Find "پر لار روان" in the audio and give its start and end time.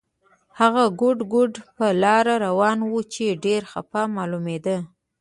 1.77-2.77